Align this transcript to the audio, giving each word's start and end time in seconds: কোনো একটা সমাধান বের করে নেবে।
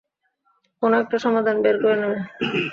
কোনো 0.83 0.95
একটা 0.99 1.17
সমাধান 1.25 1.55
বের 1.63 1.75
করে 1.81 1.95
নেবে। 2.01 2.17